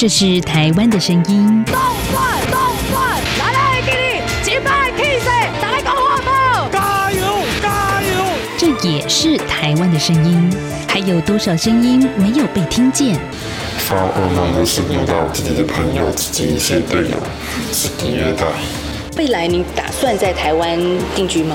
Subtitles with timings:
[0.00, 1.62] 这是台湾的声音。
[1.66, 1.74] 动
[2.10, 2.58] 转动
[2.90, 5.26] 转，来来给你击败 K C，
[5.60, 7.20] 打个火炮，加油
[7.60, 8.24] 加油！
[8.56, 10.50] 这也是台湾的声音。
[10.88, 13.20] 还有多少声音没有被听见？
[13.76, 17.16] 发噩梦的是遇到自己的朋友、自己一些队友。
[19.18, 20.78] 未来你打算在台湾
[21.14, 21.54] 定居吗？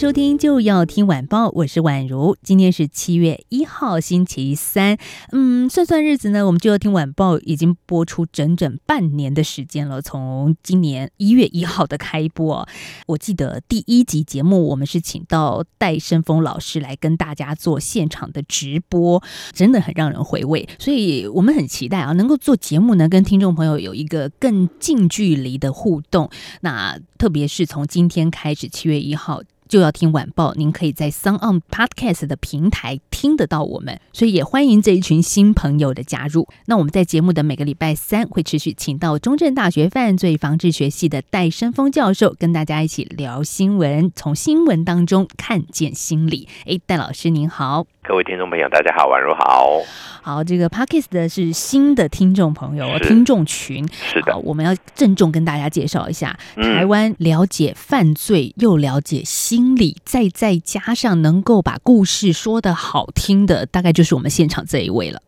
[0.00, 2.34] 收听，就要听晚报，我是宛如。
[2.42, 4.96] 今天是七月一号，星期三。
[5.30, 10.00] 嗯，算算日子呢，我们就要听晚报已经播出整整半年的时间了。
[10.00, 12.66] 从今年一月一号的开播，
[13.08, 19.22] 我记得第一集节目我们是请到戴生峰老师来跟大家做现场的直播，
[19.52, 20.66] 真的很让人回味。
[20.78, 26.30] 所以我们很期待啊，能够做节目呢，跟听众朋友有一个更近距离的互动。
[26.62, 29.42] 那特别是从今天开始，七月一号。
[29.70, 36.48] 就要听晚报，您可以在 s o n On Podcast 的平台听得到我们，所以也欢迎这一群新朋友的加入。
[36.66, 46.48] 那我们在节目的每个礼拜三会持续请到中正大学犯罪防治学系的戴生峰教授，跟大家一起聊新闻，从新闻当中看见心理。
[46.66, 47.86] 哎，戴老师您好。
[48.02, 49.78] 各位听众朋友，大家好，宛如好。
[50.22, 53.88] 好，这个 Parkes 的是新的听众朋友，听众群。
[53.92, 65.20] 是的，我们要郑重跟大家介绍一下，台湾了解犯罪又了解心理，再再加上能够把故事说的好听的，大概就是我们现场这一位了。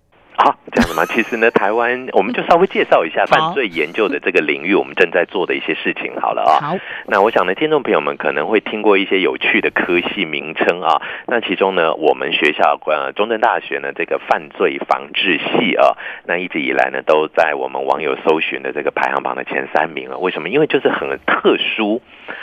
[0.72, 1.04] 好，这样子吗？
[1.06, 6.12] 其实呢，台湾我们就稍微介绍一下犯罪研究的这个领域，我们正在做的一些事情。
[6.20, 6.76] 好了啊，好。
[7.06, 11.02] 那我想呢，听众朋友们可能会听过一些有趣的科系名称啊。
[11.26, 15.96] 那其中呢，我们学校呃中正大学呢这个犯罪防治系啊，
[16.26, 20.18] 那一直以来呢都在我们网友搜寻的这个排行榜的前三名了。
[20.18, 20.48] 为什么？
[20.48, 22.00] 因为就是很特殊。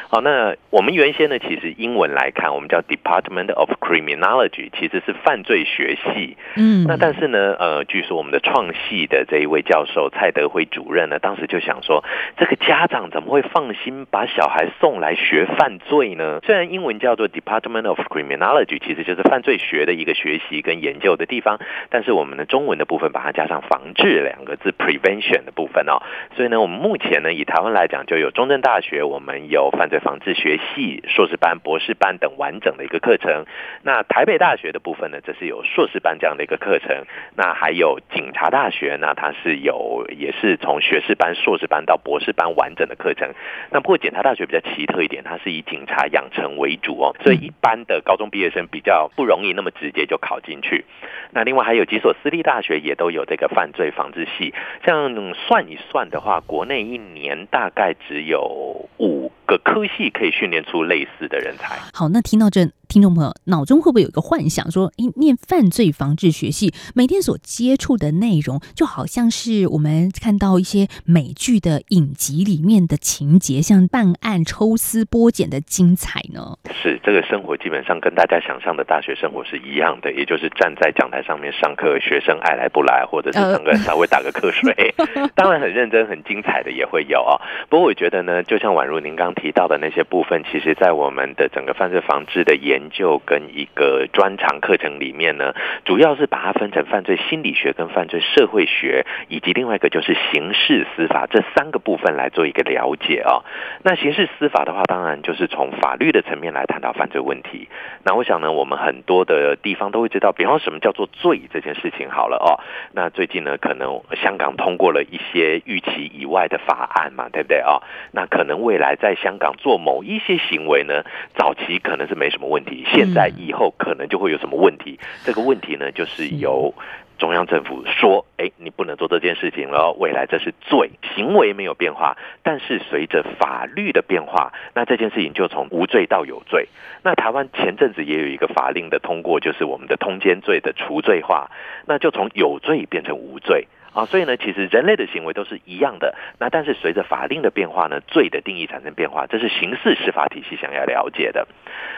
[0.10, 6.36] 好，那我们原先呢，其实英文来看，我们叫 Department of Criminology，其实是犯罪学系。
[6.56, 12.04] 嗯，那但是呢，呃，据说我们的创系的这一位教授蔡德辉主任呢，当时就想说，
[12.36, 16.42] 这个家长怎么会放心把小孩送来学犯罪呢？
[16.44, 21.60] 虽然英文叫做 Department of Criminology，其实就是犯罪学的一个学习跟研究的地方，
[21.90, 26.04] 但是我们的中文的部分把它加上防治两个字，prevention 的部分哦。
[26.36, 30.00] 所以呢，我们目前呢，以台湾来讲，就有中正大学，我们有犯罪。
[30.00, 33.46] 防治学系硕士班、博士班等完整的一个课程。
[33.84, 37.04] 那台北大学的部分呢，则是有硕士班这样的一个课程。
[37.36, 43.30] 那还有警察大学，呢它是有也是从学士班、硕士班到博士班完整的课程。
[43.72, 50.86] 那不过警察大学比较奇特一点，它是以警察养成为主哦，所以一般的高中毕业生比较不容易那么直接就考进去。
[51.32, 54.54] 那另外还有几所私立大学也都有这个犯罪防治系。
[54.86, 59.80] 像算一算的话，国内一年大概只有五个科。
[59.98, 61.80] 系可以训练出类似的人才。
[61.94, 62.70] 好，那听到这。
[62.90, 76.58] 听众朋友，脑中会不会有一个幻想，说，诶，念犯罪防治学系，每天所接触的内容，就好像是我们看到一些美剧的影集里面的情节，像办案、抽丝剥茧的精彩呢？
[76.82, 84.96] 是，这个生活基本上跟大家想象的大学生活是一样的，也就是站在讲台上面上课，学生爱来不来，或者是上课稍微打个瞌睡，
[85.36, 87.38] 当然很认真、很精彩的也会有啊。
[87.70, 95.54] 不过我觉得呢，就像宛如您刚提到的那些部分，其实在我们的整个犯罪防治的研究跟一个专长课程里面呢，
[95.86, 103.42] 主要是把它分成犯罪心理学跟犯罪社会学，以及另外一个就是刑事司法这三个部分来做一个了解啊。
[103.84, 107.70] 那刑事司法的话，当然就是从法律的层面来探讨犯罪问题。
[108.04, 112.60] 那我想呢，我们很多的地方都会知道，比方什么叫做罪这件事情好了哦。
[112.94, 117.80] 那最近呢，可能香港通过了一些预期以外的法案嘛，对不对啊？
[118.12, 121.04] 那可能未来在香港做某一些行为呢，
[121.36, 122.84] 早期可能是没什么问题。
[122.88, 125.00] 现在以后可能就会有什么问题？
[125.24, 126.74] 这个问题呢，就是由
[127.18, 136.70] 中央政府说：“哎，你不能做这件事情了。”未来这是罪，行为没有变化，但是随着法律的变化，那这件事情就从无罪到有罪。
[137.04, 141.52] 那台湾前阵子也有一个法令的通过，就是我们的通奸罪的除罪化，
[141.86, 143.68] 那就从有罪变成无罪。
[143.94, 146.16] 啊，所以呢，其实人类的行为都是一样的。
[146.40, 151.48] 那但是随着法令的变化呢，罪的定义产生变化，这是刑事司法体系想要了解的。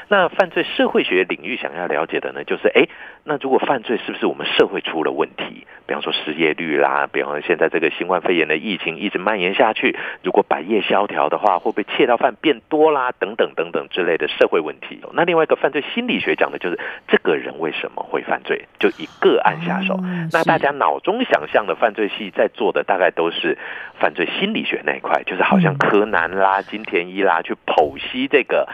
[0.07, 2.87] 那犯罪社会学领域想要了解的呢，就是哎，
[3.23, 5.65] 那如果犯罪是不是我们社会出了问题？
[5.87, 13.11] 比方说失业率啦，比方说现在这个新冠肺炎的疫情一直蔓延下去，如果百业萧条的话，会不会窃盗犯变多啦？
[13.19, 14.99] 等等等等之类的社会问题。
[15.13, 19.99] 那另外一个犯罪心理学讲的就是这个人为什么会犯罪，就以个案下手。
[20.31, 23.57] 那大家脑中想象的犯罪系在做的大概都是
[23.99, 28.69] 犯罪心理学那一块，就是好像柯南啦、金田一啦去剖析这个。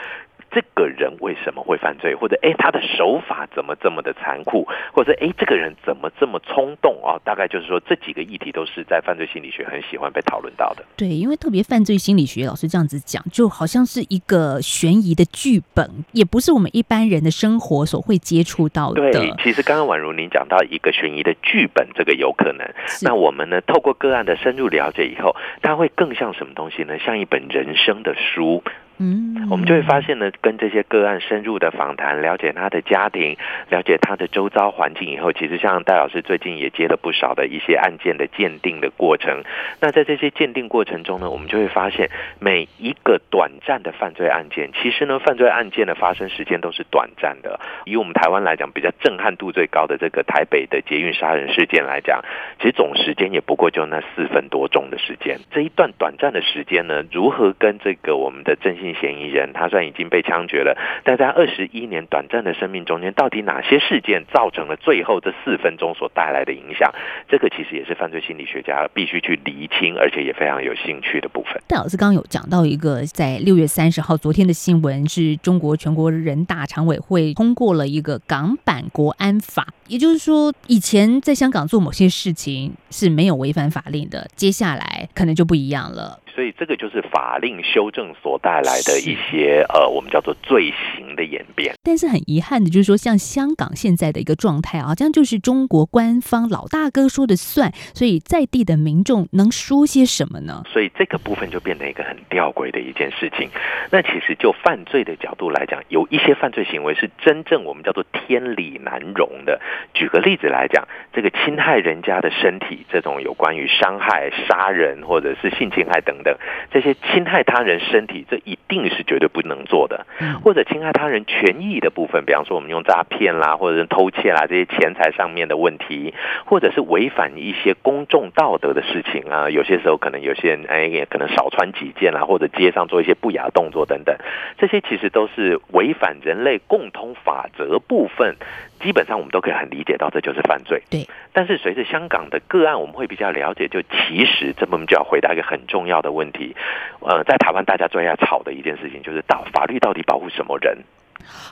[0.51, 2.15] 这个人为什么会犯罪？
[2.15, 4.67] 或者，哎，他的手法怎么这么的残酷？
[4.93, 7.19] 或者，哎，这个人怎么这么冲动啊？
[7.23, 10.83] 大概就是说，这几个议题都是在犯罪心理学很喜欢被讨论到的。
[10.95, 19.11] 对，因为特别犯罪心理学老师这样子讲，就好像是一个悬疑的剧本，也不是我们一般人的生活所会接触到的。
[19.11, 22.67] 对，其实刚刚宛如您讲到一个悬疑的剧本，这个有可能。
[23.01, 26.97] 那我们呢，透过个案的深入了解以后，它会更像什么东西呢？
[26.99, 28.63] 像一本人生的书。
[28.99, 33.37] 嗯，我们就会发现呢，跟这些个案深入的访谈，了解他的家庭，
[33.69, 39.43] 了解他的周遭环境以后，其实像戴老师最近也接了不少的一些案件的鉴定的过程。
[39.79, 42.09] 那在这些鉴定过程中呢，我们就会发现
[42.39, 47.59] 每一个短暂的犯罪案件，其实呢，犯罪案件的发生时间都是短暂的。
[47.85, 52.21] 以我们台湾来讲，比较震撼度最高的这个台北的捷运杀人事件来讲，
[52.59, 55.37] 其实总时间也不过就那四分多钟的时间。
[55.51, 66.91] 这一段短暂的时间呢，如何跟这个我们的正嫌疑人，他虽然已经被枪决了，但在二十一年短暂的生命中间，到底哪些事件造成了最后这四分钟所带来的影响？
[67.29, 71.61] 这个其实也是犯罪心理学家必须去厘清，而且也非常有兴趣的部分。
[71.67, 86.19] 戴老师刚刚有讲到一个，在六月三十号昨天的新闻，是中国全国人大常委会通过了一个港版国安法，也就是说，以前在香港做某些事情是没有违反法令的，接下来可能就不一样了。
[86.35, 91.73] 所以这个就是法令修正所带来的一些呃，我们叫做罪行的演变。
[91.81, 100.61] 但是很遗憾的，就是说像香港现在的一个状态啊，这样就是中国官方老大哥说的算，所以在地的民众能说些什么呢？
[100.71, 103.49] 所以这个部分就变成一个很吊诡的一件事情。
[103.89, 109.59] 那其实就犯罪的角度来讲，有一些犯罪行为是真正我们叫做天理难容的。
[109.93, 116.35] 举个例子来讲，这个侵害人家的身体，这种有关于伤害、杀人或者是性侵害等等。
[116.71, 120.05] 这些侵害他人身体，这一定是绝对不能做的。
[120.43, 126.13] 或者侵害他人权益的部分，比方说我们用诈骗啦，或者是偷窃啦，这些钱财上面的问题，
[126.45, 129.49] 或者是违反一些公众道德的事情啊。
[129.49, 134.15] 有些时候可能有些人哎，也可能少穿几件啦，或者街上做一些不雅动作等等，
[134.57, 138.35] 这些其实都是违反人类共通法则部分。
[138.79, 140.81] 基本上我们都可以很理解到，这就是犯罪。
[140.89, 141.07] 对。
[141.33, 146.55] 但是随着香港的个案，我们会比较了解，就其实这我们就要回答一个很重要的问题。
[147.01, 150.77] 呃，在台湾大家最爱吵的一件事情，就是到法律到底保护什么人？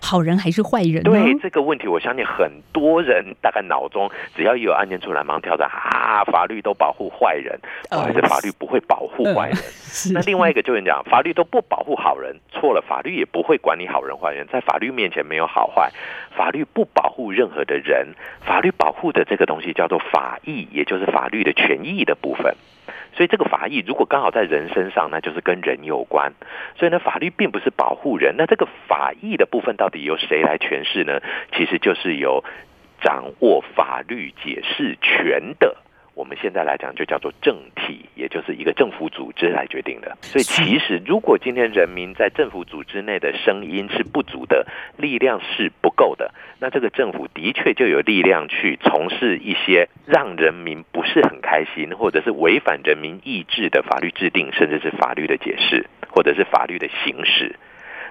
[0.02, 1.04] 好人还是坏人？
[1.04, 9.58] 对这个问题，我相信很多人大概脑中只要一有案件出来，马上跳着啊，法律都保护坏人，还是法律不会保护坏人？
[10.14, 15.92] 那另外一个就是讲，法律都不保护好人，错了，法律也不会管理好人坏人，在法律面前没有好坏，
[16.36, 18.08] 法律不保护任何的人，
[18.42, 22.54] 法律保护的这个东西叫做法益，也就是法律的权益的部分。
[23.14, 26.34] 所以这个法益如果刚好在人身上，那就是跟人有关。
[26.78, 28.36] 所以呢，法律并不是保护人。
[28.38, 31.22] 那这个法益的部分到底由谁来诠释呢？
[31.54, 32.44] 其实就是由
[33.02, 35.78] 掌握法律解释权的。
[36.14, 38.06] 我们现在来讲，就叫做政体，
[38.36, 40.18] 就是一个政府组织来决定的。
[40.22, 57.56] 所以，其实如果今天人民在政府组织内的声音是不足的，力量是不够的，那这个政府的确就有力量去从事一些让人民不是很开心，或者是违反人民意志的法律制定，甚至是法律的解释，或者是法律的行使。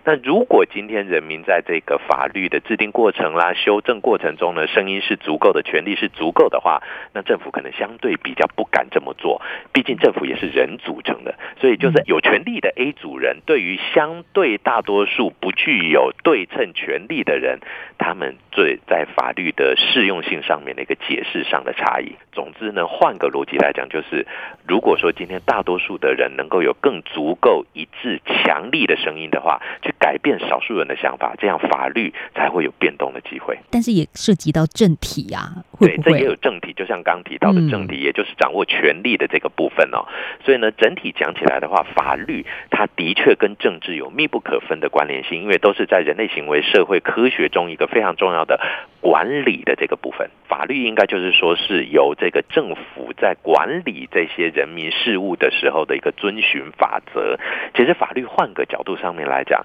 [0.06, 6.82] 那如果今天人民在这个法律的制定过程啦、修正过程中呢，声音是足够的，权力是足够的话，
[7.14, 9.40] 那政府可能相对比较不敢这么做。
[9.72, 17.60] 毕竟政府也是人组成的，所以就是有权利的 A 组人，对于相对大多数不具有对称权利的人，
[17.96, 22.16] 他们最在法律的适用性上面的一个解释上的差异。
[22.32, 24.26] 总之呢，换个逻辑来讲，就是
[24.68, 29.93] 如果说今天大多数的人能够有更足够一致、强力的声音的话，去。
[30.04, 33.58] 改变少数人的想法，这样法律才会有变动的机会。
[33.70, 36.36] 但是也涉及到政体啊，会对，这也有？
[36.36, 40.04] 政体，就像刚提到的嗯政体，也就是掌握权力的这个部分哦。
[40.44, 48.60] 所以呢，整体讲起来的话，法律它的确跟政治有密不可分的关联性，因为都是在人类行为、社会科学中一个非常重要的
[49.00, 50.28] 管理的这个部分。
[50.46, 57.38] 法律应该就是说是由这个政府在管理这些人民事务的时候的一个遵循法则。
[57.74, 59.64] 其实法律换个角度上面来讲。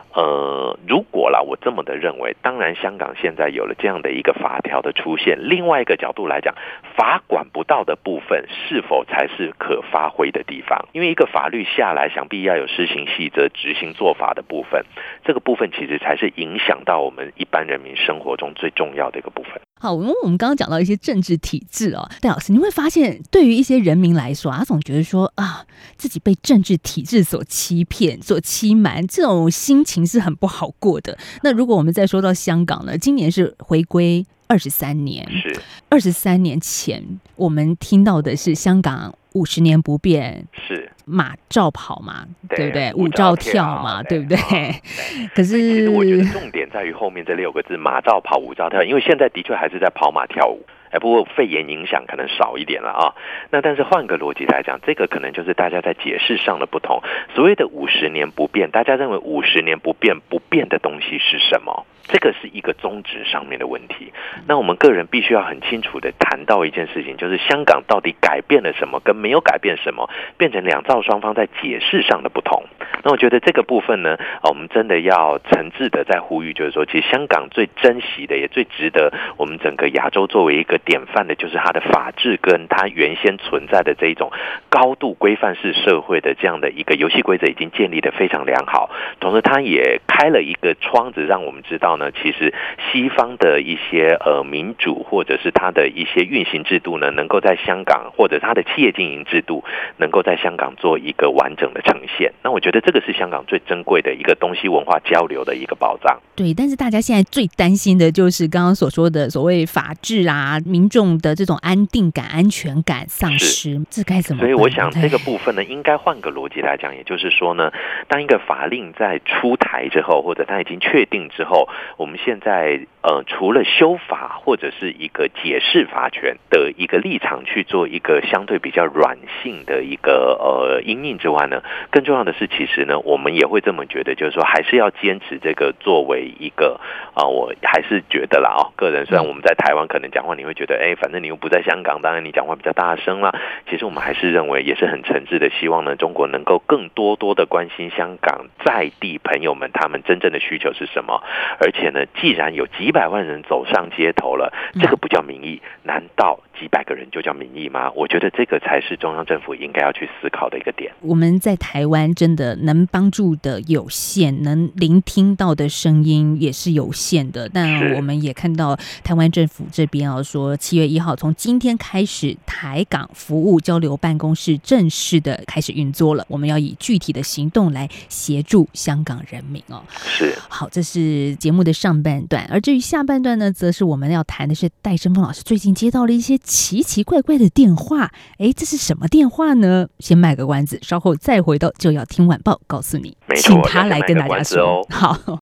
[0.13, 6.53] 呃，如果啦，我这么的认为，当然香港现在有了这样的一个法条的出现，另外一个角度来讲，
[6.97, 10.87] 法管不到的部分是否才是可发挥的地方？
[10.91, 14.83] 因为一个法律下来，想必要有施行细则、执行做法的部分，
[15.23, 19.61] 这个部分其实才是影响到我们一般人民生活中最重要的一个部分。
[19.79, 25.65] 好，因为我们刚刚讲到一些政治体制哦，戴老师，你会发现，对于一些人民来说，他总觉得说啊，
[25.95, 31.17] 自己被政治体制所欺骗、所欺瞒，这种心情是很不好过的。
[31.43, 37.03] 那如果我们再说到香港呢，今年是回归二十三年，是二十三年前
[37.35, 42.93] 我们听到的是香港五十年不变，是，马照跑嘛，对不对？
[42.93, 44.37] 舞舞照跳跳嘛，对不对？
[44.37, 44.75] 啊
[45.33, 50.61] 可是其实我觉得是重点在于后面这六个字“马照跑，舞照跳”，因为现在的确还是在跑马跳舞。
[50.91, 53.15] 哎，不过肺炎影响可能少一点了啊。
[53.49, 57.01] 那但是换个逻辑来讲，这个可能就是大家在解释上的不同。
[57.33, 61.85] 所谓的五十年不变，大家认为五十年不变不变的东西是什么？
[62.03, 64.11] 这个是一个宗旨上面的问题。
[64.47, 72.63] 那我们个人必须要很清楚的谈到一件事情，就是香港到底改变了什么，跟没有改变什么，变成两造双方在解释上的不同。
[73.03, 84.31] 那我觉得这个部分呢，我们真的要诚挚的在呼吁，就是说，其实香港最珍惜的，也最值得我们整个亚洲作为一个典范的，就是它的法治跟它原先存在的这一种
[84.69, 88.89] 高度规范式社会的这样的一个游戏规则已经建立的非常良好。
[89.19, 92.53] 同时，它也开了一个窗子，让我们知道呢，其实
[92.91, 99.63] 西方的一些呃民主或者是它的一些运行制度呢，能够在香港或者它的企业经营制度
[99.97, 102.31] 能够在香港做一个完整的呈现。
[102.43, 106.19] 那我觉得这个是香港最珍贵的一个东西文化交流的一个保障。
[106.35, 114.41] 对，但是大家现在最担心的就是刚刚所说的所谓法治啊，民众的这种安定感、安全感丧失，这该怎么？
[114.41, 117.71] 所以我想这个哎部分呢，应该换个逻辑来讲，也就是说呢，
[118.07, 131.61] 当一个法令在出台之后，或者它已经确定之后，我们现在呃除了修法或者是一个解释法权的一个立场去做一个相对比较软性的一个呃阴应之外呢，
[131.91, 136.79] 更重要的是，其实呢，我们也会这么觉得，就是说还是要坚持这个作为一个
[137.13, 143.33] 啊、我还是觉得啦哦，个人虽然我们在台湾可能讲话你会觉得，哎，反正你又不在香港，当然你讲话比较大声啦。
[143.69, 151.21] 其实我们还是认为，也是很诚挚的，希望呢，中国能够更多多的关心香港在地朋友们他们真正的需求是什么。
[151.59, 157.91] 而且呢，既然有几百万人走上街头了，这个不叫民意，难道几百个人就叫民意吗？
[157.95, 160.91] 我觉得这个才是中央政府应该要去思考的一个点。
[161.01, 167.49] 我们在台湾真的能帮助的有限，能聆听到的声音也是有限的。
[167.49, 176.25] 但我们也看到台湾政府这边啊，说七月一号从今天开始，台港服务交流办公室正式的开始运作了。
[176.27, 179.81] 我们要以具体的行动来协助香港人民哦。
[179.97, 180.35] 是。
[180.49, 188.11] 好，这是节目的上半段，而至于下半段呢，则是我们要谈的是戴胜峰老师最近接到了一些奇奇怪怪的电话。
[188.37, 189.87] 哎，这是什么电话呢？
[189.99, 194.61] 先卖个关子，稍后再回到就要听晚报，告诉你，请他来跟大家说。
[194.61, 195.39] 哦好，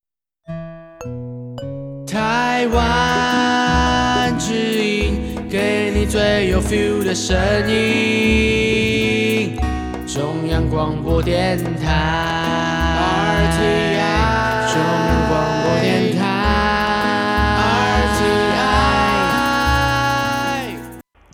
[2.06, 4.53] 台湾之
[4.84, 5.15] 音，
[5.50, 7.38] 给你最有 feel 的声
[7.70, 9.56] 音。
[10.08, 11.88] 中央广播电台
[13.53, 14.79] RTI，中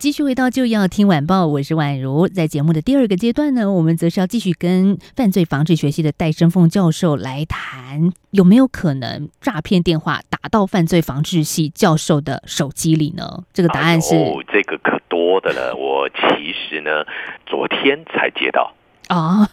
[0.05, 2.27] 继续回到就要听晚报，我是宛如。
[2.27, 13.45] 在节目的第二个阶段呢，我们则是要继续跟犯罪防治学系的戴生凤教授来谈，有没有可能诈骗电话打到犯罪防治系教授的手机里呢？
[13.51, 14.13] 这个答案是、
[14.53, 15.75] 这个可多的了。
[15.75, 17.03] 我其实呢，
[17.47, 18.74] 昨天才接到。
[19.09, 19.47] 哦，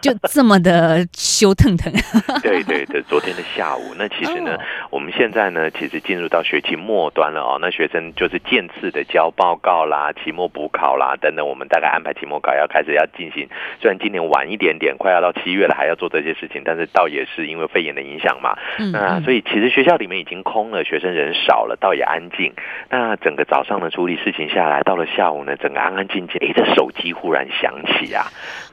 [0.00, 1.92] 就这么的羞腾腾。
[2.42, 7.58] 对对对，昨天的下午，那其实呢，哦我们现在呢，其实进入到学期末端了哦。
[7.60, 13.48] 那学生就是渐次的交报告啦、期末补考啦等等，我们大概安排期末考要开始要进行。
[13.80, 18.56] 虽然今年晚一点点，快要到七月了，还要做这些事情，但是倒也是因为肺炎的影响嘛。
[18.78, 22.52] 嗯那所以其实学校里面已经空了，学生人少了，倒也安静。
[22.88, 28.26] 那整个早上呢处理事情下来，到了下午呢，整个安安静静，诶，这手机忽然响起啊，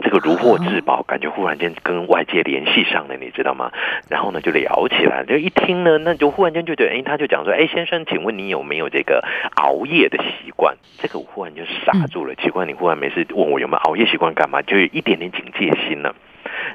[0.07, 3.73] 这个如获至宝，感觉忽然间跟外界联系上了，你知道吗？
[4.09, 9.21] 然后呢就聊起来，就一听呢，那就忽然间就觉得，哎，他就讲说，哎，先生，请问你有没有这个
[9.57, 10.77] 熬夜的习惯？
[10.97, 14.61] 这个我忽然就傻住了，奇怪，你忽然没事问我有没有熬夜习惯干嘛？
[14.61, 16.15] 就有一点点警戒心呢。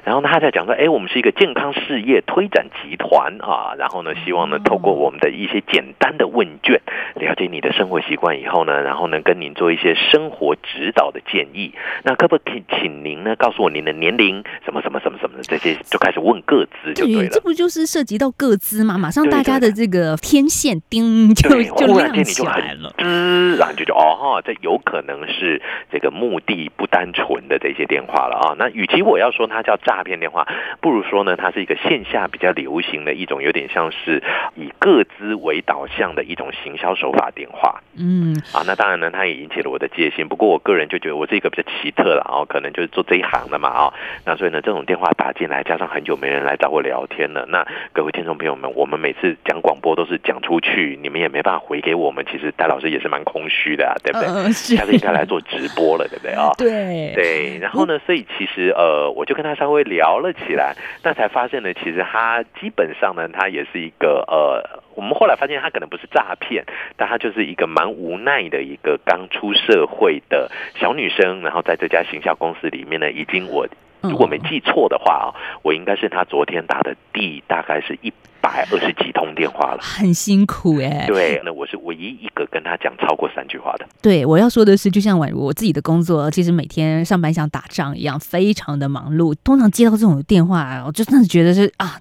[0.03, 6.81] 然后呢，他在讲说，哎，我们是一个健康事业推展集团啊，然后呢，希望呢，透过我们的一些简单的问卷，
[7.15, 11.73] 了解你的生活习惯以后呢，然后呢，跟您做一些生活指导的建议。
[12.03, 17.29] 那可不可以请您呢，告诉我您的年龄，什么什么什么什么的这些，就开始问各自就对了。
[17.29, 18.97] 这不就是涉及到各自吗？
[18.97, 22.93] 马上大家的这个天线叮就就亮起来了。
[22.97, 28.55] 滋，然后就就哦哈，这有可能是这个目的不单纯的这些电话了啊。
[28.57, 30.03] 那与其我要说它叫诈。
[30.03, 30.45] 骗电话，
[30.81, 34.21] 不如说呢，它是一个线下比较流行的一种，有点像是
[34.53, 37.81] 以个资为导向的一种行销手法电话。
[37.97, 40.27] 嗯，啊，那当然呢，它也引起了我的戒心。
[40.27, 43.93] 不过我个人就觉得我是一个比较奇特了，哦，可能就是做这一行的嘛，啊，
[44.25, 54.51] 那所以呢，这种电话打进来，加上很久没人来找我聊天了，那各位听众朋友们，我们每次讲广播都是讲出去，你们也没办法回给我们，其实戴老师也是蛮空虚的，啊，对不对？
[54.51, 56.51] 下次应该来做直播了，对不对啊？
[56.57, 59.72] 对对，然后呢，所以其实呃，我就跟他稍微。
[59.73, 66.63] 会聊了起来，那才发现呢，其实他基本上呢，他也是一个呃，我们后来发现他可能不是诈骗，
[66.95, 73.67] 但他就是一个蛮无奈的一个刚出社会的小女生，然后在这家行销公司里面呢，已经我
[74.01, 75.27] 如果没记错的话啊，
[75.63, 78.13] 我应该是他昨天打的第大概是一。
[78.43, 81.05] 百二十几通电话了，很辛苦哎。
[81.07, 83.85] 对，那我是唯一一个跟他讲超过三句话的。
[84.01, 89.33] 对，我要说的是，就像宛如我自己的工作，其实每天上班像打仗一样，非常的忙碌。
[89.45, 91.97] 通常接到这种电话，我就真的觉得是啊，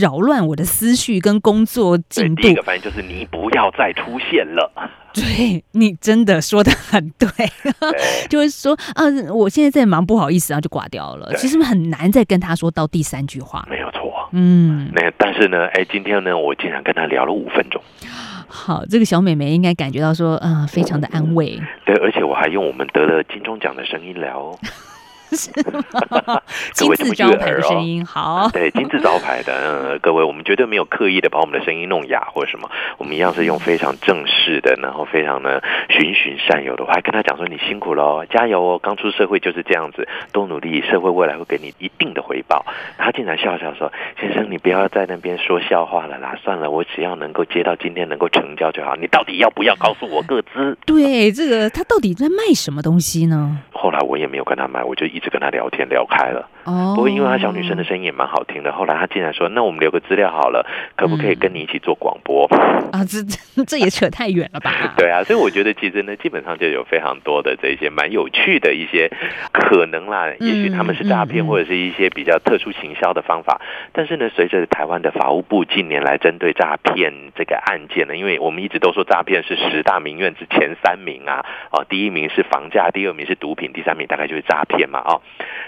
[0.00, 2.42] 扰乱我的思绪跟工作进度。
[2.42, 4.72] 第一个反应就是你不要再出现了。
[5.12, 7.28] 对 你真的说的很 对，
[8.30, 11.34] 就是说啊，我现在在忙，不好意思啊，就挂掉了。
[11.34, 13.66] 其实很难再跟他说到第三句话。
[13.68, 14.01] 没有错。
[14.32, 17.80] 嗯，那但是呢，哎，今天呢，我竟然跟她聊了五分钟。
[18.48, 21.58] 好，这个小美眉应该感觉到说，嗯，非常的安慰。
[21.86, 24.58] 对，而且我还用我们得了金钟奖的声音聊。
[25.36, 25.50] 是
[26.72, 29.52] 金字 招牌的声音，好，对，金字招牌的，
[29.94, 42.64] 嗯，各位，我们绝对没有刻意的把我们的声音弄哑或者什么，我们一样是用非常正式的，然后非常的循循善诱的，我还跟他讲说，你辛苦了，加油哦，刚出社会就是这样子，多努力，社会未来会给你一定的回报。
[42.98, 50.76] 他竟然笑笑说，先生，你不要在那边说笑话了啦，算了，我只要能够接到今天能够成交就好，你到底要不要告诉我个资？
[50.86, 53.58] 对，这个他到底在卖什么东西呢？
[53.82, 56.48] 后来我也没有跟他买，我就一直跟他聊天聊开了。
[56.64, 62.46] 哦，不过因为他小女生的声音也蛮好听的，后来他竟然说：“那我们留个资料好了，可不可以跟你一起做广播？”
[62.92, 63.22] 啊，这
[63.64, 64.70] 这也扯太远了吧？
[64.96, 69.10] 对啊，所以我觉得其实呢，基本上就有非常多的这些蛮有趣的一些
[69.52, 70.28] 可能啦。
[70.40, 73.60] 也许他们是诈骗或者是一些比较特殊行销的方法。
[73.92, 83.72] 但是呢，随着台湾的法务部近年来针对诈骗这个案件呢，因为我们一直都说诈骗是十大名怨之前三名啊，哦，第一名是房价，第二名是毒品。
[83.72, 85.22] 第三名大概就是诈骗嘛，哦，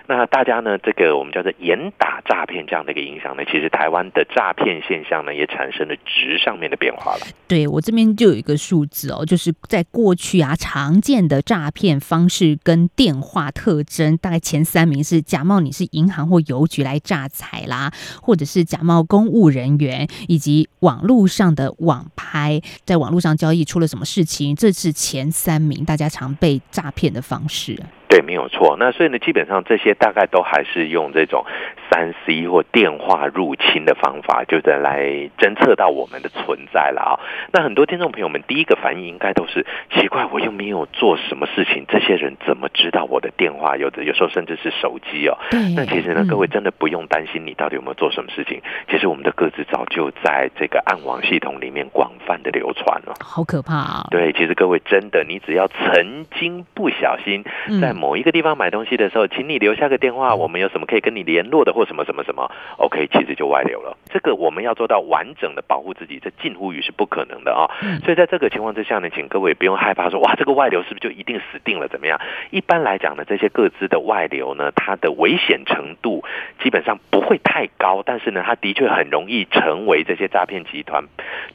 [0.06, 7.20] 那大家呢，这个我们叫做严打诈骗这样的一个影响呢，其实台湾的诈骗现象呢，也产生了值上面的变化了。
[7.48, 27.78] 对我这边就有一个数字哦，就是在过去啊，常见的诈骗方式跟电话特征，大概前三名是假冒你是银行或邮局来诈财啦，或者是假冒公务人员，以及网络上的网拍，在网络上交易出了什么事情，这是前三名大家常被诈骗的方式。
[28.06, 28.76] 对，没有错。
[28.78, 31.44] 那所以呢，基本上这些大概都还是用这种
[31.90, 37.12] 三 C 或电话入侵的方法，就是来侦测到我们的存在了啊。
[37.52, 43.76] 那很多听众朋友们第一个反应应该都是奇怪，我又没有做什么事情，这些人怎么知道我的电话？
[43.76, 45.38] 有的有时候甚至是手机哦。
[45.76, 48.60] 那其实呢，各位真的不用担心，你到底有没有做什么事情？
[48.90, 53.14] 其实我们的各自早就在这个暗网系统里面广泛的流传了。
[53.20, 54.06] 好可怕啊！
[54.10, 57.44] 对，其实各位真的，你只要曾经不小心
[57.80, 63.96] 在某一个地方买东西的时候，请你留下个电话，我们有什么可以跟你联络的，或什么什么什么，OK，其实就外流了。
[64.10, 67.70] 这个我们要做到完整的保护自己，这近乎于是不可能的啊。
[68.02, 71.86] 所以在这个情况之下呢，请各位不用害怕说，哇，这个外流是不是就一定死定了？
[71.88, 72.20] 怎么样？
[72.50, 76.24] 一般来讲呢，这些各自的外流呢，它的危险程度
[76.60, 81.04] 基本上不会太高，但是呢，它的确很容易成为这些诈骗集团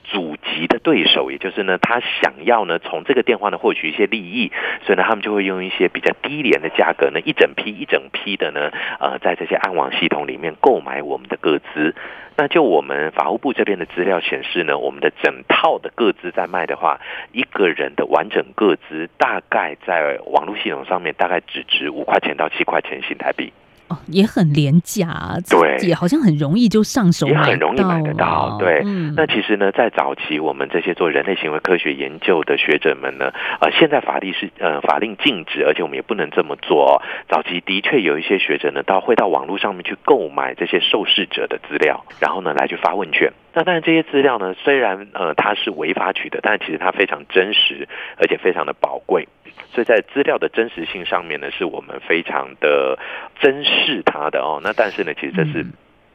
[0.06, 1.30] 阻击的对手。
[1.32, 4.52] 也就是呢，他想要呢从这个电话呢获取一些利益，
[4.86, 6.30] 所以呢，他们就会用一些比较低。
[6.30, 11.96] 低廉的价格呢，一整批一整批的呢，呃，在这些暗网系统里面购买我们的个资。
[12.36, 17.00] 那就我们法务部这边的资料显示呢，我们的整套的个资在卖的话，
[17.32, 23.52] 一个人的完整个资大概在网络系统上面大概只值五块钱到七块钱新台币。
[23.89, 28.56] 哦，也很廉价，对，也好像很容易就上手，也很容易买得到。
[28.60, 37.02] 对，嗯那其实呢，在早期我们这些做人类行为科学研究的学者们呢，呃，现在法律是呃法令禁止，而且我们也不能这么做、哦。
[37.28, 43.34] 早期的确有一些学者呢，到会到网络上面去购买这些受试者的资料，然后呢来去发问卷。
[43.54, 49.28] 那但是这些资料呢，虽然呃它是违法取得，但其实它非常真实，而且非常的宝贵。
[49.74, 52.98] 所以在资料的真实性上面呢，是我们非常的
[53.40, 54.60] 珍视它的哦。
[54.64, 55.66] 那但是呢，其实这是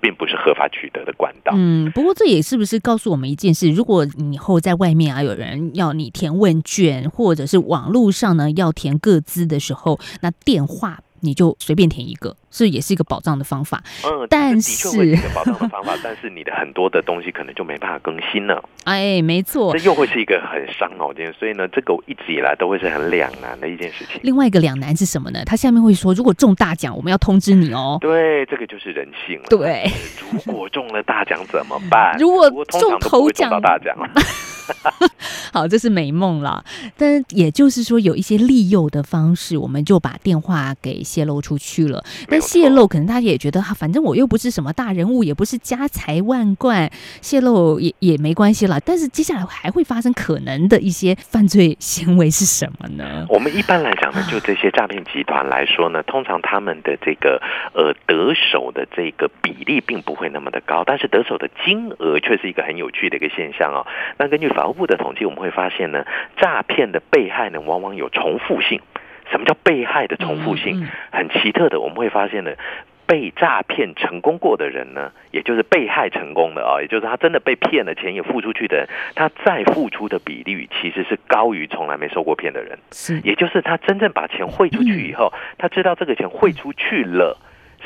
[0.01, 1.53] 并不是合法取得的管道。
[1.57, 3.71] 嗯，不过这也是不是告诉我们一件事？
[3.71, 13.83] 如果你以后在外面啊，有人要你填问卷，或者是网络上呢要填各资的时候，那电话你就随便填一个，是也是一个保障的方法。
[14.05, 19.85] 嗯，但是的确会是一个保障的方法，但是你的很多的东西可能就没办法更新了，哎，没错这。
[19.85, 21.25] 又会是一个很伤脑筋。
[21.39, 24.21] 所以呢，这个一直以来都会是很两难的一件事情。
[24.23, 25.43] 另外一个两难是什么呢？
[25.45, 27.99] 他下面会说，如果中大奖，我们要通知你哦。
[28.01, 29.45] 对，这个就是人性了。
[29.49, 29.91] 对，
[30.31, 32.17] 如果中了大奖怎么办？
[32.21, 32.81] 如果中
[33.51, 34.09] 到大奖了。
[35.53, 36.65] 好，这是美梦了。
[36.97, 42.03] 但也就是说，有一些利诱的方式，我们就把电话给泄露出去了。
[42.29, 48.81] 但泄露，可能大家也觉得，哈，反正我又不是什么大人物，也不是家财万贯，泄露也也没关系了。
[48.81, 53.27] 但是接下来还会发生可能的一些犯罪行为是什么呢？
[53.29, 57.41] 我们一般来讲呢，就这些诈骗集团来说呢， 通常他们的这个
[57.75, 63.87] 呃得手的这个比例并不会那么的高，但是得手的金额却是一个很有趣的一个现象哦。
[64.19, 66.07] 那根据法务部的统计，我们会发现呢，
[66.39, 68.81] 诈骗的被害呢往往有重复性。
[69.31, 70.89] 什么叫被害的重复性？
[71.11, 72.53] 很奇特的，我们会发现呢。
[73.07, 82.79] 被诈骗成功过的人呢，也就是被害成功的啊、也就是他真的被骗了钱也付出去的人，他再付出的比例其实是高于从来没受过骗的人。
[82.93, 87.37] 是也就是他真正把钱汇出去以后，他知道这个钱汇出去了。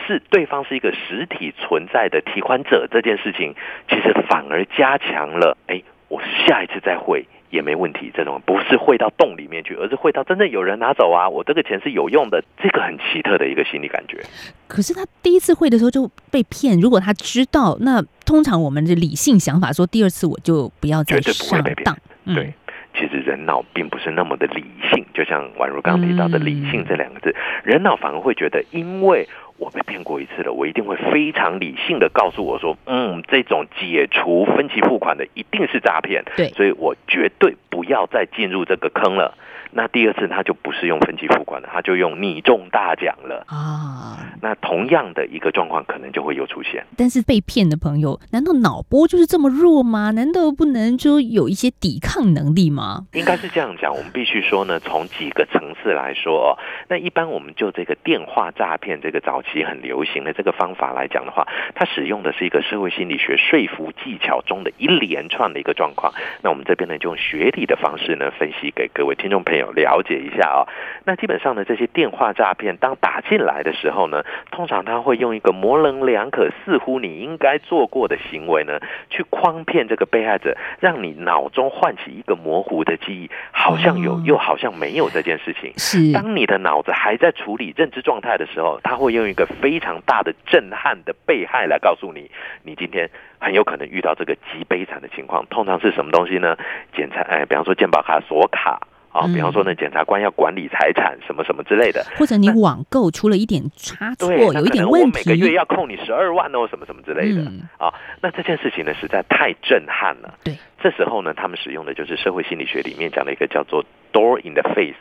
[0.07, 3.57] 是对方是一个实体存在的提款者这件事情，
[3.89, 5.59] 其实反而加强了。
[5.67, 8.11] 哎，我下一次再汇也没问题。
[8.15, 12.43] 这种不是汇到洞里面去，而是汇到真正有人拿走啊，我这个钱是有用的。
[12.63, 14.21] 这个很奇特的一个心理感觉。
[14.67, 21.97] 可是他第一次汇的时候就被骗，如果他知道，那通常我们的理性想法说，第二次我就不要再上当。
[22.25, 22.53] 嗯对，
[22.99, 39.33] 其实人脑并不是那么的理性，就像宛如刚刚提到的“嗯理性”这两个字，人脑反而会觉得，因为我被骗过一次了，我一定会非常理性的告诉我说，嗯，这种解除分期付款的一定是诈骗，对所以我绝对不要再进入这个坑了。
[39.71, 43.45] 那第二次他就不是用分期付款了，他就用你中大奖了。
[43.47, 46.85] 啊，那同样的一个状况可能就会又出现。
[46.97, 50.11] 但是被骗的朋友，难道脑波就是这么弱吗？
[50.13, 53.07] 难道不能就有一些抵抗能力吗？
[53.13, 66.13] 应该是这样讲，我们必须说呢，从几个层次来说哦，那一般我们就这个电话诈骗这个早期很流行的这个方法来讲的话，它使用的是一个社会心理学说服技巧中的一连串的一个状况。
[66.43, 70.67] 那我们这边呢，就用学理的方式呢，分析给各位听众朋友了解一下哦。
[71.05, 78.79] 那基本上呢，这些电话诈骗当打进来的时候呢，通常他会用一个模棱两可、似乎你应该做过的行为呢，
[79.11, 85.73] 去诓骗这个被害者，让你脑中唤起一个模糊的记忆，好像有哦又好像没有这件事情。
[85.79, 92.31] 是当你的脑子还在处理认知状态的时候，他会用一个非常大的震撼的被害来告诉你，
[92.63, 95.47] 你今天很有可能遇到这个极悲惨的情况。
[95.47, 96.57] 通常是什么东西呢？
[96.95, 102.05] 检查，哎，比方说健保卡锁卡啊，嗯比方说呢，检察官要管理财产什么什么之类的。
[102.17, 107.43] 或者你网购出了一点差错，有一点问每个月题，要扣你十二万哦，什么什么之类的。
[107.43, 110.35] 嗯，啊，那这件事情呢，实在太震撼了。
[110.45, 114.95] 对，这时候呢，他们使用的就是社会心理学里面讲的一个叫做 “door in the face”，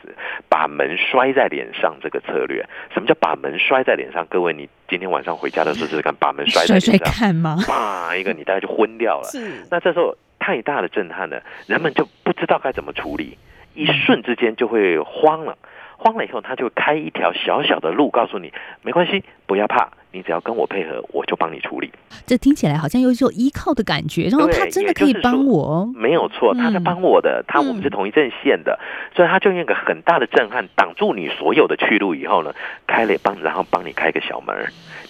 [0.48, 2.66] 把门摔在脸上这个策略。
[2.92, 4.26] 什么叫把门摔在脸上？
[4.26, 7.56] 各位，你今天晚上回家的时候试试看，把门摔在脸上，摔看吗？
[7.66, 9.28] 啪一个，你大概就昏掉了。
[9.30, 13.36] 是那这时候太大的震撼了，人们就不知道该怎么处理，
[13.78, 15.56] 一瞬之间就会慌了。
[16.00, 21.90] 慌了以后，他就开一条小小的路，告诉你没关系，不要怕，你只要跟我配合，我就帮你处理。
[22.24, 28.78] 这听起来好像有一种依靠的感觉，然后他真的可以帮我，没有错，他在帮我的，他我们是同一阵线的，
[29.12, 32.54] 所以他就用一个很大的震撼挡住你所有的去路以后呢，
[32.86, 34.54] 开了帮，然后帮你开个小门，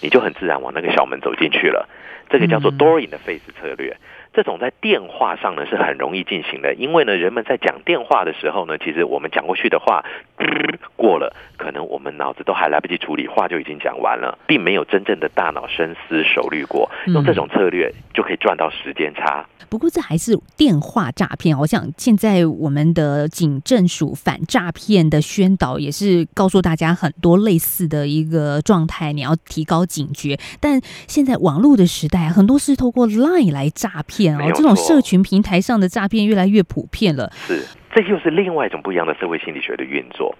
[0.00, 1.86] 你就很自然往那个小门走进去了。
[2.30, 3.94] 这个叫做 door in the face 策略。
[4.32, 10.04] 这种在电话上呢是很容易进行的，因为呢人们在讲电话的时候呢，其实我们讲过去的话
[10.94, 16.88] 过了，可能我们脑子都还来不及处理，话就已经讲完了，并没有真正的大脑深思熟虑过。
[17.06, 19.46] 用这种策略就可以赚到时间差。
[19.68, 30.38] 不过这还是电话诈骗，我想现在我们的警政署反诈骗的宣导也是告诉大家很多类似的一个状态，你要提高警觉。
[30.60, 34.17] 但现在网络的时代，很多是透过 Line 来诈骗。
[34.26, 37.30] 哦，这种社群平台上的诈骗越来越普遍了。
[37.32, 40.34] 是，这又是另外一种不一样的社会心理学的运作。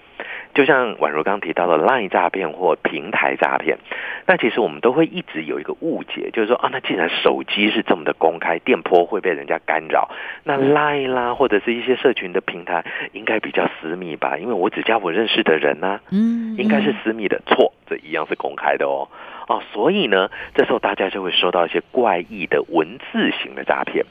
[0.55, 3.79] 就像宛如刚提到的 Line 诈骗或平台诈骗，
[4.27, 10.09] 那其实我们都会一直有一个误解，就是说啊，那既然手机是这么的公开，电波会被人家干扰，
[10.43, 14.37] 那 Line 啦或者是一些社群的平台应该比较私密吧？
[14.39, 17.41] 因为我只加我认识的人呢，嗯，应该是私密的。
[17.47, 19.07] 错，这一样是公开的哦。
[19.49, 24.05] 哦，所以呢，这时候大家就会收到一些怪异的文字型的诈骗。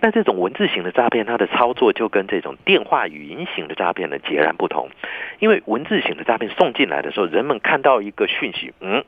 [0.00, 4.90] 那这种文字型的诈骗，它的操作就跟这种电话语音型的诈骗呢截然不同。
[5.38, 9.02] 因为文字型的诈骗送进来的时候，人们看到一个讯息，嗯，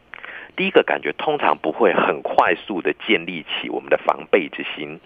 [0.57, 4.99] 第一个感觉通常不会很快速的建立起我们的防备之心。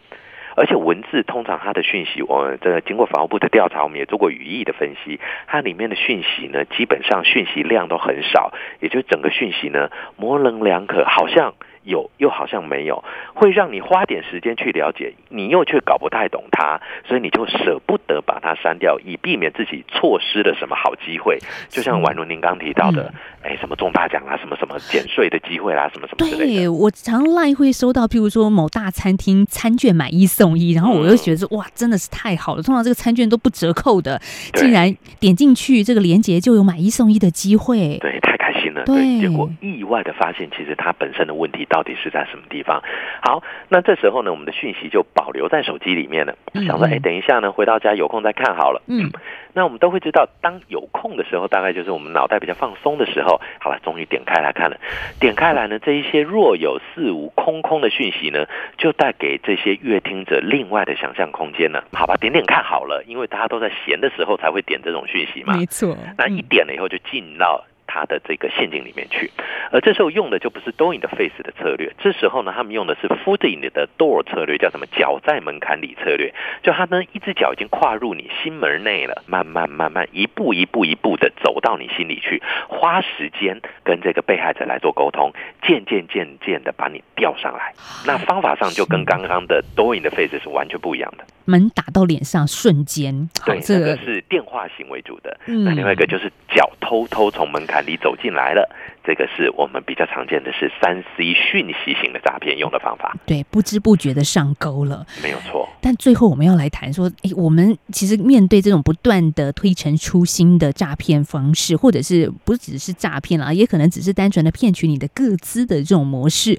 [0.56, 11.54] 而且文字通常它的讯息，我这个经过法务部的调查，我们也做过语义的分析，它里面的讯息呢，基本上讯息量都很少，也就整个讯息呢模棱两可，好像。
[11.82, 13.02] 有又好像没有，
[13.34, 21.38] 会让你花点时间去了解，你又却搞不太懂它，所以你就舍不得把它删掉，以避免自己错失了什么好机会。
[21.68, 23.12] 就像宛如您刚提到的，
[23.42, 26.54] 哎，什么中大奖啊，什么什么减税的机会啦，什么什么之类的。
[26.54, 34.20] 对我常赖会收到，譬如说某大餐厅餐券买一送一，然后我又觉得哇，真的是太好了，通常这个餐券都不折扣的，
[34.54, 37.96] 竟然点进去这个链接就有买一送一的机会。
[38.00, 38.18] 对，
[38.60, 38.84] 心了。
[38.84, 41.60] 对，结果意外的发现，其实它本身的问题。
[41.70, 42.82] 到底是在什么地方？
[43.22, 46.34] 好，那这时候呢，我们的讯息就保留在手机里面了。
[46.66, 48.82] 想说，哎，等一下呢，回到家有空再看好了。
[48.88, 49.08] 嗯，
[49.54, 53.40] 那我们都会知道，当有空的时候，大概就是我们脑袋比较放松的时候。
[53.60, 54.76] 好了，终于点开来看了。
[55.20, 58.46] 点开来呢，这一些若有似无、空空的讯息呢，
[58.76, 61.84] 就带给这些乐听者另外的想象空间了。
[61.92, 65.56] 好吧，点点看好了，因为大家都在闲的时候才会点这种讯息嘛。
[65.56, 67.64] 没错，那一点了以后就进到。
[67.92, 69.28] 他的这个陷阱里面去，
[69.72, 85.32] 而这时候用的就不是 door in the face 的策略，这时候呢，他们用的是 foot in the door 策略，叫什么脚在门槛里策略，就他呢一只脚已经跨入你心门内了，慢慢慢慢一步一步一步的走到你心里去，花时间跟这个被害者来做沟通，
[85.66, 87.74] 渐渐渐渐的把你吊上来，
[88.06, 91.24] 那方法上就跟刚刚的 door in the face 是完全不一样的。
[91.46, 97.79] 门打到脸上瞬间，对，这个是电话型为主的，嗯那另外一个就是脚偷偷从门槛。
[97.86, 98.68] 你走进来了，
[99.04, 103.16] 这个是我们比较常见的是三 C 讯息型的诈骗用的方法。
[103.26, 105.68] 对，不知不觉的上钩了，没有错。
[105.80, 116.58] 但最后我们要来谈说，哎，我们其实面对这种不断的推陈出新的诈骗方式，或者是不只是诈骗了，也可能只是单纯的骗取你的个资的这种模式，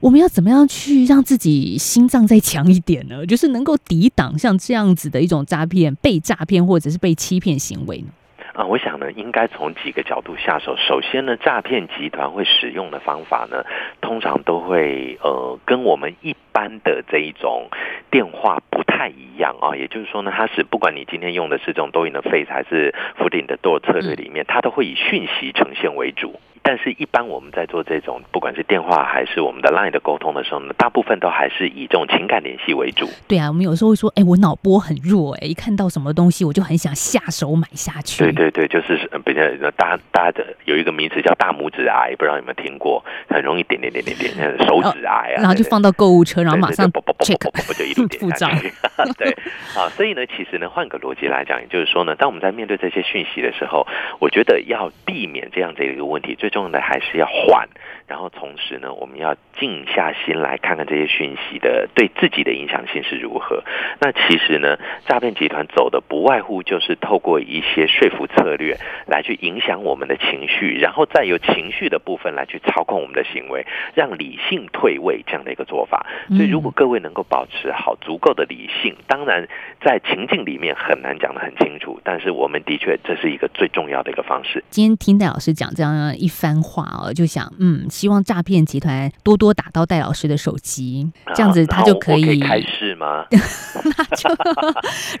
[0.00, 3.26] 我们要怎么样去让自己心脏再强一点呢？
[3.26, 8.08] 就是能够抵挡像这样子的一种诈骗、被诈骗或者是被欺骗行为呢？
[8.54, 10.76] 啊，我想呢，应该从几个角度下手。
[10.76, 13.64] 首先呢，诈骗集团会使用的方法呢，
[14.02, 17.68] 通常都会呃，跟我们一般的这一种
[18.10, 19.74] 电话不太一样啊。
[19.74, 26.38] 也就是说呢，它是不管你今天用的是这种多赢的 face 还是福鼎的 door 策略里面，它都会以讯息呈现为主。
[26.62, 33.08] 但是，一般我们在做这种不管是电话还是我们的 Line 的沟通的时候呢，大部分都还是以这种情感联系为主。
[33.26, 38.22] 对啊，我们有时候会说，哎，我脑波很弱，哎，一看到什么东西我就很想下手买下去。
[38.24, 43.04] 对对对，就是比较大大的有一个名词叫大拇指癌，不知道有没有听过？
[43.28, 44.34] 很容易点点点点点，
[44.66, 45.38] 手指癌啊。
[45.38, 47.38] 然后就放到购物车，然后马上 check，
[47.76, 48.72] 就一路点下去。
[49.18, 49.30] 对，
[49.74, 53.86] 啊，所以呢，其实呢，换个逻辑来讲，也就是说呢，当我们在面对这些讯息的时候，
[54.20, 57.68] 我觉得要避免这样子一个问题，最重要的还是要缓，
[58.12, 63.64] 然后同时呢，我们要静下心来看看这些讯息的对自己的影响性是如何。
[64.00, 76.06] 那其实呢，诈骗集团走的不外乎就是透过一些说服策略来去影响我们的情绪，然后再由情绪的部分来去操控我们的行为，让理性退位这样的一个做法。
[76.36, 79.48] 所以，如果各位能够保持好足够的理性，当然
[79.80, 84.62] 在情境里面很难讲得很清楚，但是我们的确这是一个最重要的一个方式。
[84.68, 87.88] 今天听戴老师讲这样一番话哦，就想嗯。
[88.02, 93.24] 希望诈骗集团多多打到戴老师的手机，这样子他啊就可以开市吗？
[93.30, 94.28] 那就，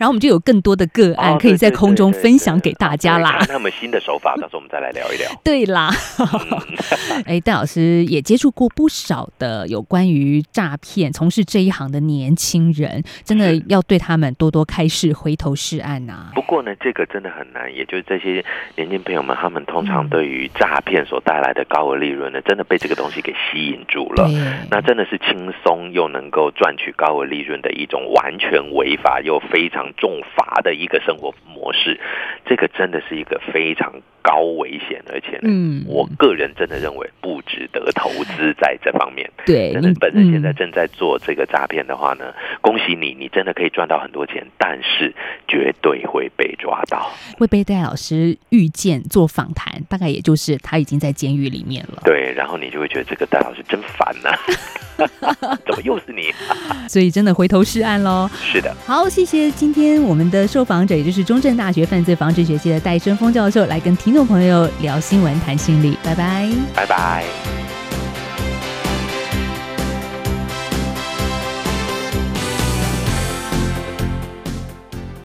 [0.00, 3.38] 后我们就有更多的个案哦可以在空中分享给大家啦。
[3.46, 5.30] 他们新的手法，到时候我们再来聊一聊。
[5.44, 24.28] 对啦，嗯 哎，戴老师也接触过不少的有关于诈骗、从事这一行的年轻人，真的要对他们多多开示、回头是岸呐、不过呢，这个真的很难，也就是这些年轻朋友们，他们通常嗯对于诈骗所带来的高额利润呢，真的被这个东西给吸引住了。
[24.28, 32.00] 对，那真的是轻松又能够赚取高额利润的一种完全违法又非常重罚的一个生活模式，
[32.44, 39.28] 这个真的是一个非常高危险，而且呢，嗯我个人真的认为不值得投资在这方面。
[39.44, 45.12] 对，真的你本人现在嗯正在做这个诈骗的话呢，恭喜你，你真的可以赚到很多钱，但是
[45.48, 47.10] 绝对会被抓到。
[47.38, 52.02] 会被戴老师遇见做访谈，大概也就是他已经在监狱里面了。
[52.04, 54.30] 对，然后你就会觉得这个戴老师真烦呐、
[55.66, 56.32] 怎么又是你？
[56.88, 58.30] 所以真的回头是岸喽。
[58.32, 65.96] 是的，好，谢谢今天我们的受访者，也就是中正大学犯罪防治学系的戴生峰教授，来跟听众朋友聊新闻、谈心理。
[66.04, 66.46] 拜拜。
[66.74, 67.24] 拜拜。